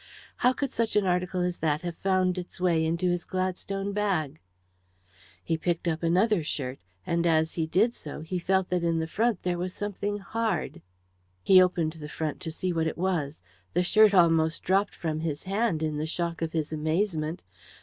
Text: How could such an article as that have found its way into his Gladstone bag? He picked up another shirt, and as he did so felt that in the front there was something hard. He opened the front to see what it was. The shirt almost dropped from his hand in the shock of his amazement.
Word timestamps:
How 0.37 0.51
could 0.51 0.71
such 0.71 0.95
an 0.95 1.05
article 1.05 1.41
as 1.41 1.59
that 1.59 1.81
have 1.83 1.93
found 1.95 2.39
its 2.39 2.59
way 2.59 2.83
into 2.83 3.11
his 3.11 3.23
Gladstone 3.23 3.93
bag? 3.93 4.39
He 5.43 5.59
picked 5.59 5.87
up 5.87 6.01
another 6.01 6.43
shirt, 6.43 6.79
and 7.05 7.27
as 7.27 7.53
he 7.53 7.67
did 7.67 7.93
so 7.93 8.23
felt 8.43 8.69
that 8.71 8.83
in 8.83 8.97
the 8.97 9.05
front 9.05 9.43
there 9.43 9.59
was 9.59 9.75
something 9.75 10.17
hard. 10.17 10.81
He 11.43 11.61
opened 11.61 11.93
the 11.93 12.09
front 12.09 12.39
to 12.39 12.51
see 12.51 12.73
what 12.73 12.87
it 12.87 12.97
was. 12.97 13.41
The 13.75 13.83
shirt 13.83 14.11
almost 14.15 14.63
dropped 14.63 14.95
from 14.95 15.19
his 15.19 15.43
hand 15.43 15.83
in 15.83 15.97
the 15.97 16.07
shock 16.07 16.41
of 16.41 16.53
his 16.53 16.73
amazement. 16.73 17.43